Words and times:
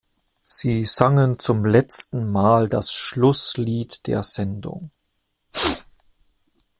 Sie 0.41 0.85
sangen 0.85 1.37
zum 1.37 1.63
letzten 1.63 2.25
Mal 2.31 2.67
das 2.67 2.91
Schlusslied 2.91 4.07
der 4.07 4.23
Sendung. 4.23 4.89